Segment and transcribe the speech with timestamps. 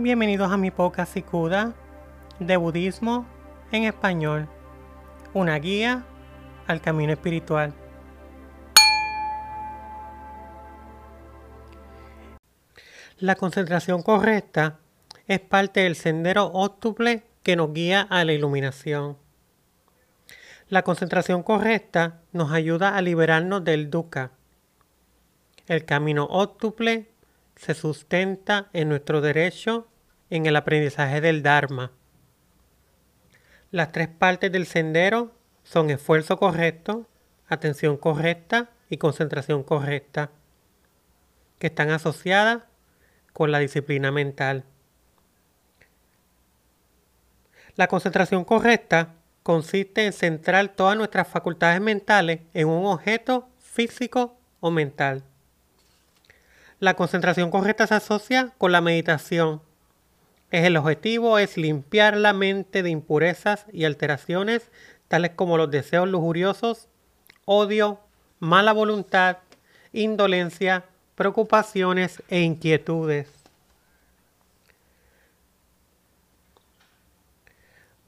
[0.00, 1.74] Bienvenidos a mi podcast Sikuda
[2.38, 3.26] de budismo
[3.72, 4.48] en español,
[5.34, 6.04] una guía
[6.68, 7.74] al camino espiritual.
[13.18, 14.78] La concentración correcta
[15.26, 19.18] es parte del sendero óctuple que nos guía a la iluminación.
[20.68, 24.30] La concentración correcta nos ayuda a liberarnos del dukkha.
[25.66, 27.08] El camino óctuple
[27.58, 29.88] se sustenta en nuestro derecho
[30.30, 31.90] en el aprendizaje del Dharma.
[33.72, 35.34] Las tres partes del sendero
[35.64, 37.06] son esfuerzo correcto,
[37.48, 40.30] atención correcta y concentración correcta,
[41.58, 42.62] que están asociadas
[43.32, 44.64] con la disciplina mental.
[47.74, 54.70] La concentración correcta consiste en centrar todas nuestras facultades mentales en un objeto físico o
[54.70, 55.24] mental.
[56.80, 59.60] La concentración correcta se asocia con la meditación.
[60.50, 64.70] Es el objetivo es limpiar la mente de impurezas y alteraciones
[65.08, 66.88] tales como los deseos lujuriosos,
[67.46, 67.98] odio,
[68.38, 69.38] mala voluntad,
[69.92, 70.84] indolencia,
[71.16, 73.28] preocupaciones e inquietudes.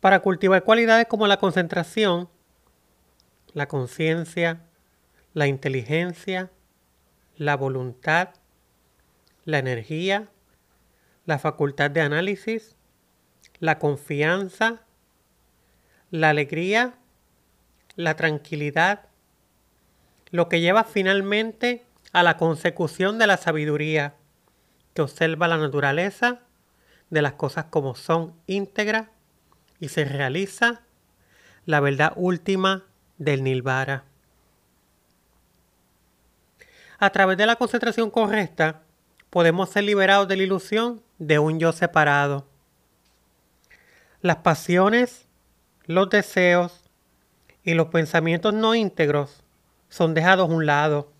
[0.01, 2.29] Para cultivar cualidades como la concentración,
[3.53, 4.61] la conciencia,
[5.35, 6.51] la inteligencia,
[7.37, 8.31] la voluntad,
[9.51, 10.29] la energía,
[11.27, 12.77] la facultad de análisis,
[13.59, 14.83] la confianza,
[16.11, 16.95] la alegría,
[17.97, 19.09] la tranquilidad,
[20.31, 24.15] lo que lleva finalmente a la consecución de la sabiduría
[24.95, 26.41] que observa la naturaleza
[27.11, 29.09] de las cosas como son íntegras
[29.79, 30.83] y se realiza
[31.67, 32.85] la verdad última
[33.19, 34.05] del Nilvara.
[36.99, 38.83] A través de la concentración correcta,
[39.31, 42.47] podemos ser liberados de la ilusión de un yo separado.
[44.21, 45.27] Las pasiones,
[45.85, 46.91] los deseos
[47.63, 49.45] y los pensamientos no íntegros
[49.89, 51.13] son dejados a un lado.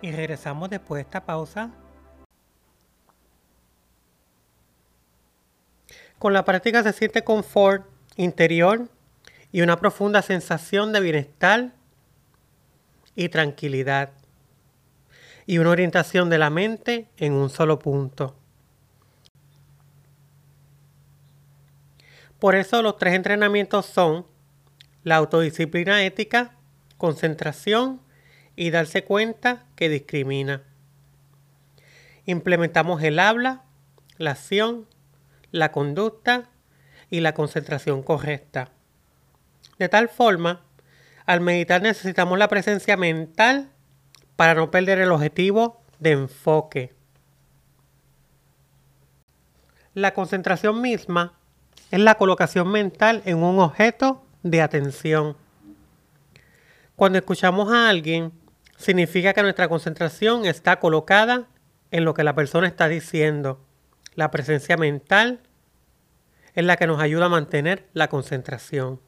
[0.00, 1.70] Y regresamos después de esta pausa.
[6.18, 8.88] Con la práctica se siente confort interior
[9.52, 11.72] y una profunda sensación de bienestar
[13.14, 14.10] y tranquilidad
[15.50, 18.36] y una orientación de la mente en un solo punto.
[22.38, 24.28] Por eso los tres entrenamientos son
[25.02, 26.52] la autodisciplina ética,
[26.98, 28.00] concentración
[28.54, 30.62] y darse cuenta que discrimina.
[32.26, 33.64] Implementamos el habla,
[34.18, 34.86] la acción,
[35.50, 36.48] la conducta
[37.10, 38.70] y la concentración correcta.
[39.80, 40.64] De tal forma,
[41.26, 43.72] al meditar necesitamos la presencia mental
[44.40, 46.94] para no perder el objetivo de enfoque.
[49.92, 51.34] La concentración misma
[51.90, 55.36] es la colocación mental en un objeto de atención.
[56.96, 58.32] Cuando escuchamos a alguien,
[58.78, 61.46] significa que nuestra concentración está colocada
[61.90, 63.60] en lo que la persona está diciendo.
[64.14, 65.40] La presencia mental
[66.54, 69.02] es la que nos ayuda a mantener la concentración.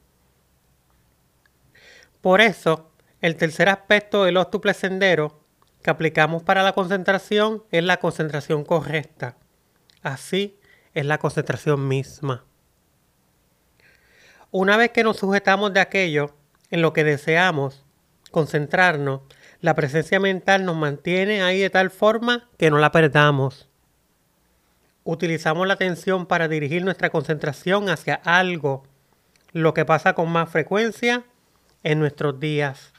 [2.20, 2.91] Por eso,
[3.22, 5.40] el tercer aspecto del óctuple sendero
[5.80, 9.36] que aplicamos para la concentración es la concentración correcta.
[10.02, 10.58] Así
[10.92, 12.44] es la concentración misma.
[14.50, 16.34] Una vez que nos sujetamos de aquello
[16.70, 17.84] en lo que deseamos
[18.32, 19.20] concentrarnos,
[19.60, 23.68] la presencia mental nos mantiene ahí de tal forma que no la perdamos.
[25.04, 28.82] Utilizamos la atención para dirigir nuestra concentración hacia algo,
[29.52, 31.24] lo que pasa con más frecuencia
[31.84, 32.92] en nuestros días.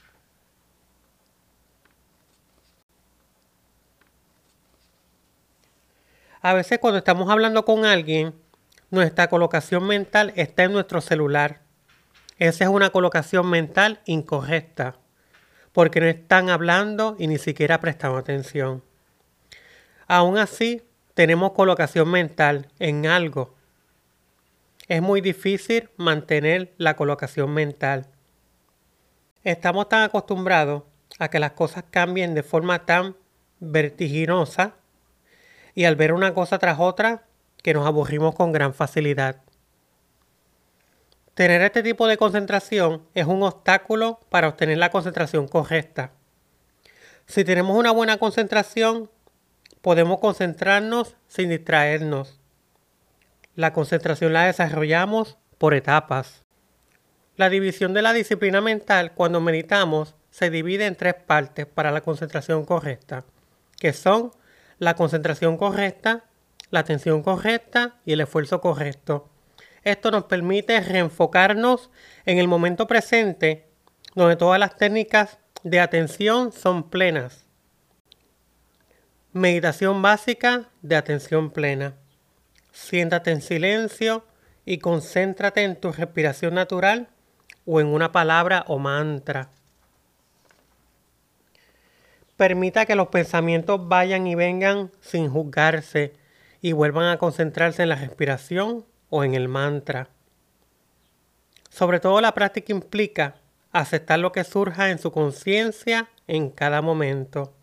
[6.45, 8.35] A veces cuando estamos hablando con alguien,
[8.91, 11.61] nuestra colocación mental está en nuestro celular.
[12.37, 14.97] Esa es una colocación mental incorrecta,
[15.71, 18.83] porque no están hablando y ni siquiera prestando atención.
[20.05, 20.81] Aún así,
[21.13, 23.55] tenemos colocación mental en algo.
[24.89, 28.07] Es muy difícil mantener la colocación mental.
[29.45, 30.83] Estamos tan acostumbrados
[31.19, 33.15] a que las cosas cambien de forma tan
[33.61, 34.75] vertiginosa
[35.75, 37.23] y al ver una cosa tras otra
[37.61, 39.37] que nos aburrimos con gran facilidad.
[41.33, 46.11] Tener este tipo de concentración es un obstáculo para obtener la concentración correcta.
[47.25, 49.09] Si tenemos una buena concentración,
[49.81, 52.39] podemos concentrarnos sin distraernos.
[53.55, 56.43] La concentración la desarrollamos por etapas.
[57.35, 62.01] La división de la disciplina mental cuando meditamos se divide en tres partes para la
[62.01, 63.25] concentración correcta,
[63.79, 64.31] que son
[64.83, 66.25] la concentración correcta,
[66.69, 69.29] la atención correcta y el esfuerzo correcto.
[69.83, 71.89] Esto nos permite reenfocarnos
[72.25, 73.67] en el momento presente,
[74.15, 77.45] donde todas las técnicas de atención son plenas.
[79.33, 81.95] Meditación básica de atención plena.
[82.71, 84.25] Siéntate en silencio
[84.65, 87.09] y concéntrate en tu respiración natural
[87.65, 89.49] o en una palabra o mantra.
[92.37, 96.13] Permita que los pensamientos vayan y vengan sin juzgarse
[96.61, 100.09] y vuelvan a concentrarse en la respiración o en el mantra.
[101.69, 103.35] Sobre todo la práctica implica
[103.71, 107.53] aceptar lo que surja en su conciencia en cada momento.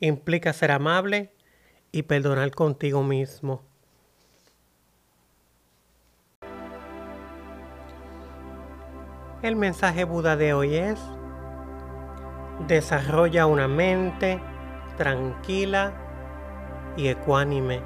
[0.00, 1.32] Implica ser amable
[1.92, 3.62] y perdonar contigo mismo.
[9.42, 10.98] El mensaje Buda de hoy es,
[12.66, 14.40] desarrolla una mente
[14.96, 15.92] tranquila
[16.96, 17.80] y ecuánime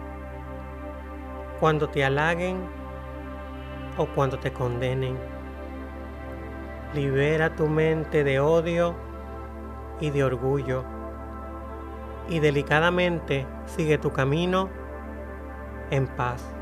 [1.58, 2.58] cuando te halaguen
[3.96, 5.18] o cuando te condenen.
[6.94, 8.94] Libera tu mente de odio
[10.00, 10.84] y de orgullo
[12.28, 14.70] y delicadamente sigue tu camino
[15.90, 16.59] en paz.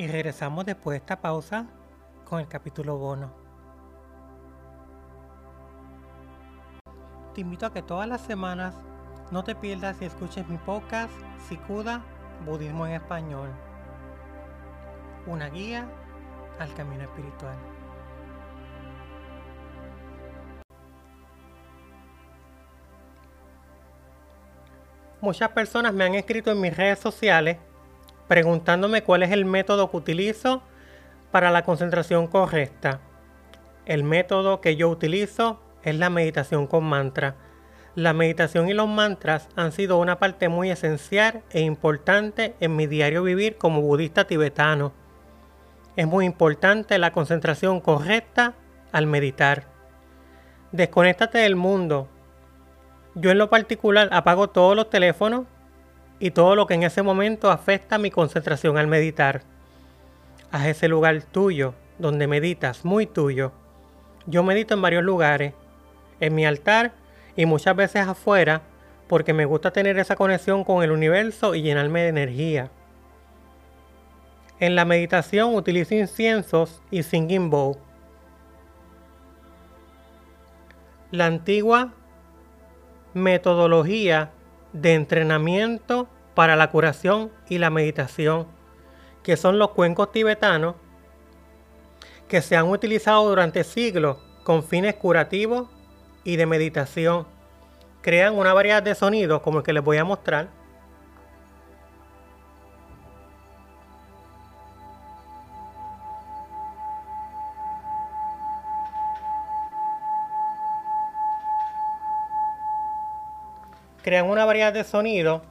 [0.00, 1.66] Y regresamos después de esta pausa
[2.24, 3.30] con el capítulo bono.
[7.34, 8.74] Te invito a que todas las semanas
[9.30, 11.12] no te pierdas y escuches mi podcast
[11.46, 12.02] Sikuda
[12.46, 13.50] Budismo en Español.
[15.26, 15.86] Una guía
[16.58, 17.58] al camino espiritual.
[25.20, 27.58] Muchas personas me han escrito en mis redes sociales
[28.30, 30.62] preguntándome cuál es el método que utilizo
[31.32, 33.00] para la concentración correcta.
[33.86, 37.34] El método que yo utilizo es la meditación con mantra.
[37.96, 42.86] La meditación y los mantras han sido una parte muy esencial e importante en mi
[42.86, 44.92] diario vivir como budista tibetano.
[45.96, 48.54] Es muy importante la concentración correcta
[48.92, 49.64] al meditar.
[50.70, 52.06] Desconéctate del mundo.
[53.16, 55.46] Yo en lo particular apago todos los teléfonos,
[56.20, 59.42] y todo lo que en ese momento afecta mi concentración al meditar.
[60.52, 63.52] Haz ese lugar tuyo, donde meditas, muy tuyo.
[64.26, 65.54] Yo medito en varios lugares,
[66.20, 66.92] en mi altar
[67.36, 68.60] y muchas veces afuera,
[69.08, 72.70] porque me gusta tener esa conexión con el universo y llenarme de energía.
[74.60, 77.78] En la meditación utilizo inciensos y singing bowl.
[81.10, 81.94] La antigua
[83.14, 84.30] metodología
[84.72, 88.46] de entrenamiento para la curación y la meditación,
[89.22, 90.76] que son los cuencos tibetanos,
[92.28, 95.68] que se han utilizado durante siglos con fines curativos
[96.24, 97.26] y de meditación.
[98.02, 100.48] Crean una variedad de sonidos como el que les voy a mostrar.
[114.02, 115.42] Crean una variedad de sonidos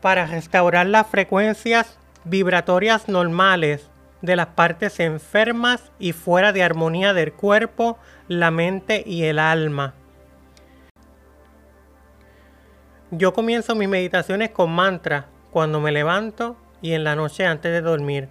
[0.00, 3.88] para restaurar las frecuencias vibratorias normales
[4.22, 9.94] de las partes enfermas y fuera de armonía del cuerpo, la mente y el alma.
[13.10, 17.80] Yo comienzo mis meditaciones con mantras cuando me levanto y en la noche antes de
[17.80, 18.28] dormir,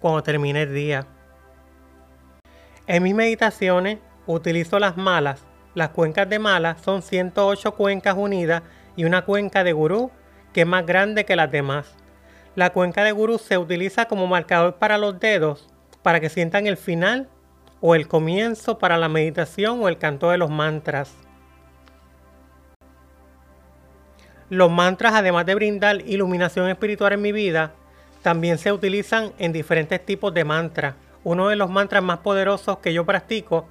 [0.00, 1.06] cuando termine el día.
[2.86, 5.44] En mis meditaciones utilizo las malas
[5.74, 8.62] las cuencas de Mala son 108 cuencas unidas
[8.96, 10.10] y una cuenca de gurú
[10.52, 11.96] que es más grande que las demás.
[12.54, 15.68] La cuenca de gurú se utiliza como marcador para los dedos
[16.02, 17.28] para que sientan el final
[17.80, 21.12] o el comienzo para la meditación o el canto de los mantras.
[24.48, 27.72] Los mantras, además de brindar iluminación espiritual en mi vida,
[28.22, 30.94] también se utilizan en diferentes tipos de mantras.
[31.24, 33.66] Uno de los mantras más poderosos que yo practico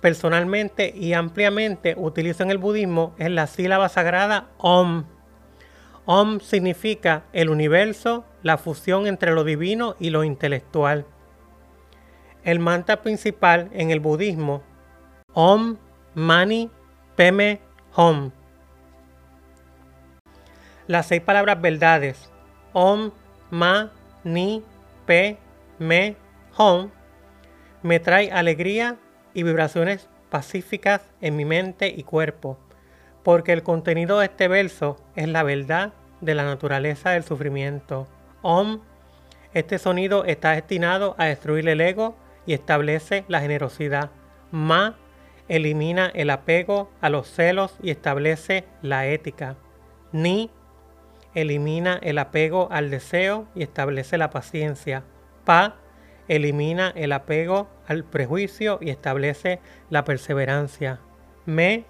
[0.00, 5.04] personalmente y ampliamente utilizo en el budismo es la sílaba sagrada Om.
[6.04, 11.04] Om significa el universo, la fusión entre lo divino y lo intelectual.
[12.44, 14.62] El mantra principal en el budismo,
[15.32, 15.76] Om
[16.14, 16.70] Mani
[17.16, 17.60] Peme
[17.94, 18.30] Hom.
[20.86, 22.30] Las seis palabras verdades,
[22.72, 23.10] Om
[23.50, 23.90] Ma
[24.22, 24.62] Ni
[25.06, 25.38] Pe
[25.80, 26.16] Me
[26.56, 26.90] Hom,
[27.82, 28.96] me trae alegría
[29.36, 32.58] y vibraciones pacíficas en mi mente y cuerpo.
[33.22, 38.06] porque el contenido de este verso es la verdad de la naturaleza del sufrimiento.
[38.42, 38.82] Om,
[39.52, 42.14] este sonido está destinado a destruir el ego
[42.46, 44.10] y establece la generosidad.
[44.52, 44.94] Ma,
[45.48, 49.56] elimina el apego a los celos y establece la ética.
[50.12, 50.52] Ni,
[51.34, 55.02] elimina el apego al deseo y establece la paciencia.
[55.44, 55.74] Pa,
[56.28, 61.00] elimina el apego al prejuicio y establece la perseverancia.
[61.44, 61.84] Me,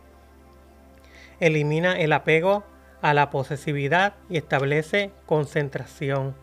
[1.41, 2.65] elimina el apego
[3.03, 6.35] a la posesividad y establece concentración.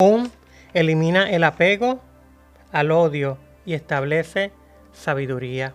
[0.00, 0.30] Un,
[0.74, 2.00] elimina el apego
[2.70, 4.52] al odio y establece
[4.92, 5.74] sabiduría.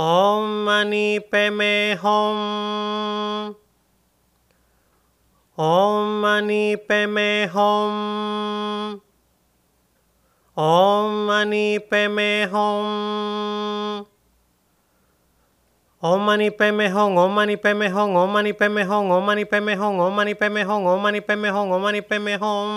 [0.00, 2.36] ओम मणि पे में होम
[5.58, 7.96] ओम मणि पे में होम
[10.56, 12.86] ओम मणि पे में होम
[16.02, 19.10] ओम मणि पे में होंग ओम मणि पे में होंग ओम मणि पे में होंग
[19.12, 21.72] ओम मणि पे में होंग ओम मणि पे में होंग ओम मणि पे में होंग
[21.72, 22.68] ओम मणि पे में होंग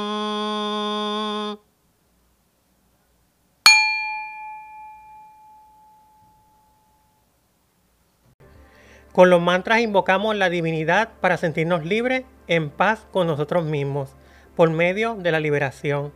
[9.13, 14.15] Con los mantras invocamos la divinidad para sentirnos libres, en paz con nosotros mismos,
[14.56, 16.13] por medio de la liberación.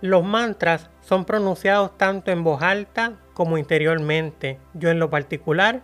[0.00, 4.58] Los mantras son pronunciados tanto en voz alta como interiormente.
[4.74, 5.82] Yo en lo particular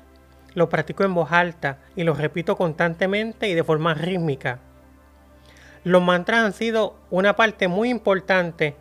[0.54, 4.58] lo practico en voz alta y lo repito constantemente y de forma rítmica.
[5.84, 8.76] Los mantras han sido una parte muy importante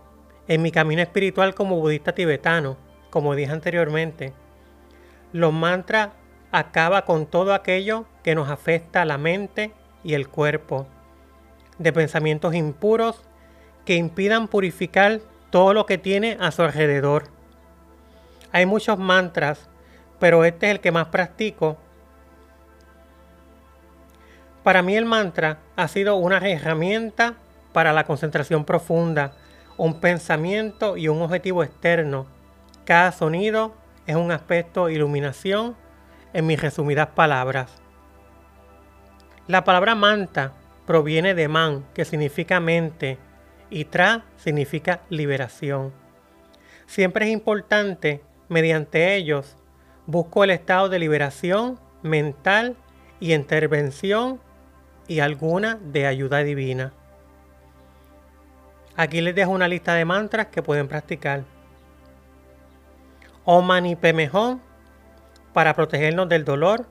[0.47, 2.77] en mi camino espiritual como budista tibetano,
[3.09, 4.33] como dije anteriormente.
[5.33, 6.09] Los mantras
[6.51, 9.71] acaba con todo aquello que nos afecta a la mente
[10.03, 10.87] y el cuerpo,
[11.77, 13.23] de pensamientos impuros
[13.85, 17.29] que impidan purificar todo lo que tiene a su alrededor.
[18.51, 19.69] Hay muchos mantras,
[20.19, 21.77] pero este es el que más practico.
[24.63, 27.35] Para mí el mantra ha sido una herramienta
[27.73, 29.33] para la concentración profunda,
[29.77, 32.27] un pensamiento y un objetivo externo.
[32.85, 33.73] Cada sonido
[34.05, 35.75] es un aspecto iluminación
[36.33, 37.81] en mis resumidas palabras.
[39.47, 40.53] La palabra manta
[40.85, 43.17] proviene de man, que significa mente,
[43.69, 45.93] y tra significa liberación.
[46.85, 49.55] Siempre es importante, mediante ellos,
[50.05, 52.75] busco el estado de liberación mental
[53.19, 54.41] y intervención
[55.07, 56.93] y alguna de ayuda divina.
[58.95, 61.45] Aquí les dejo una lista de mantras que pueden practicar.
[63.45, 64.29] Om Mani Padme
[65.53, 66.87] para protegernos del dolor,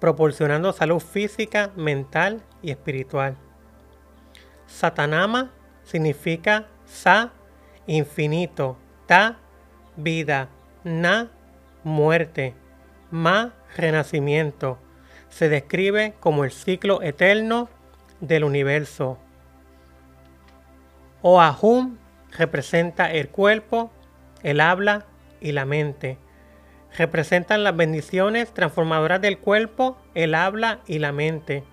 [0.00, 3.36] proporcionando salud física, mental y espiritual.
[4.66, 5.50] Satanama
[5.82, 7.32] significa sa,
[7.86, 8.76] infinito,
[9.06, 9.38] ta,
[9.96, 10.48] vida,
[10.84, 11.30] na,
[11.82, 12.54] muerte,
[13.10, 14.78] ma, renacimiento.
[15.30, 17.68] Se describe como el ciclo eterno
[18.20, 19.18] del universo.
[21.22, 21.96] Oahum
[22.36, 23.90] representa el cuerpo,
[24.42, 25.06] el habla
[25.40, 26.18] y la mente
[26.96, 31.64] representan las bendiciones transformadoras del cuerpo, el habla y la mente.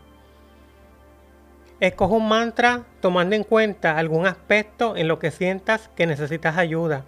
[1.79, 7.03] Escoge un mantra tomando en cuenta algún aspecto en lo que sientas que necesitas ayuda.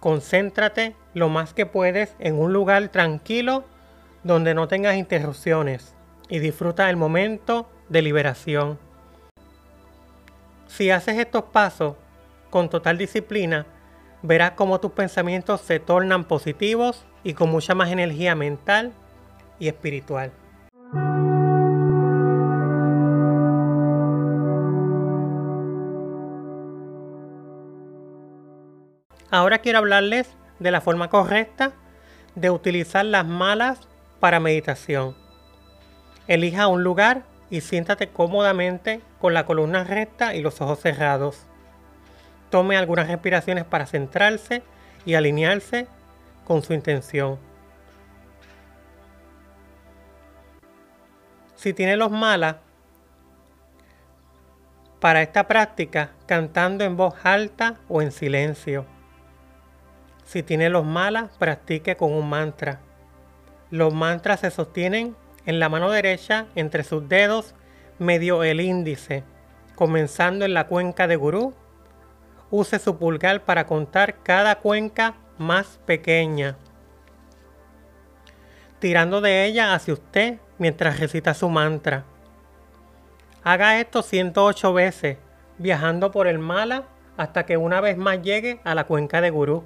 [0.00, 3.64] Concéntrate lo más que puedes en un lugar tranquilo
[4.22, 5.94] donde no tengas interrupciones
[6.28, 8.78] y disfruta del momento de liberación.
[10.66, 11.94] Si haces estos pasos
[12.50, 13.66] con total disciplina,
[14.22, 18.92] verás cómo tus pensamientos se tornan positivos y con mucha más energía mental
[19.58, 20.32] y espiritual.
[29.30, 31.72] Ahora quiero hablarles de la forma correcta
[32.34, 33.80] de utilizar las malas
[34.20, 35.14] para meditación.
[36.26, 41.46] Elija un lugar y siéntate cómodamente con la columna recta y los ojos cerrados.
[42.50, 44.62] Tome algunas respiraciones para centrarse
[45.04, 45.86] y alinearse
[46.44, 47.38] con su intención.
[51.56, 52.56] Si tiene los malas,
[55.00, 58.84] para esta práctica cantando en voz alta o en silencio.
[60.24, 62.80] Si tiene los malas, practique con un mantra.
[63.70, 67.54] Los mantras se sostienen en la mano derecha entre sus dedos
[67.98, 69.24] medio el índice,
[69.74, 71.54] comenzando en la cuenca de gurú.
[72.50, 76.56] Use su pulgar para contar cada cuenca más pequeña,
[78.78, 82.04] tirando de ella hacia usted mientras recita su mantra.
[83.44, 85.18] Haga esto 108 veces,
[85.58, 86.84] viajando por el mala
[87.16, 89.64] hasta que una vez más llegue a la cuenca de gurú.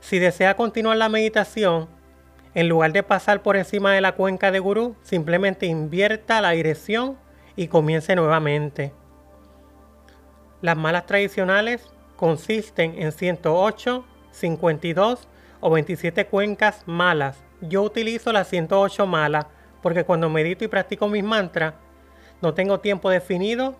[0.00, 1.88] Si desea continuar la meditación,
[2.54, 7.18] en lugar de pasar por encima de la cuenca de gurú, simplemente invierta la dirección
[7.56, 8.92] y comience nuevamente.
[10.64, 15.28] Las malas tradicionales consisten en 108, 52
[15.60, 17.44] o 27 cuencas malas.
[17.60, 19.44] Yo utilizo las 108 malas
[19.82, 21.74] porque cuando medito y practico mis mantras,
[22.40, 23.76] no tengo tiempo definido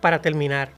[0.00, 0.72] para terminar.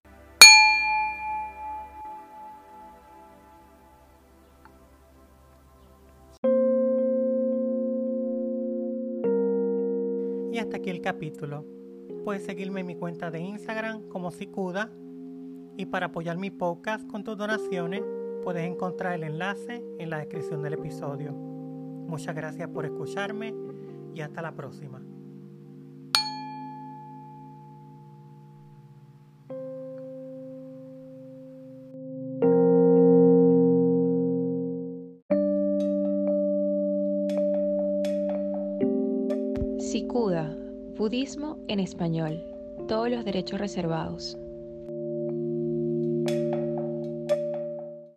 [10.50, 11.83] Y hasta aquí el capítulo.
[12.24, 14.90] Puedes seguirme en mi cuenta de Instagram como Sicuda.
[15.76, 18.02] Y para apoyar mi podcast con tus donaciones,
[18.42, 21.32] puedes encontrar el enlace en la descripción del episodio.
[21.32, 23.54] Muchas gracias por escucharme
[24.14, 25.02] y hasta la próxima.
[41.04, 42.42] Budismo en español,
[42.88, 44.38] todos los derechos reservados.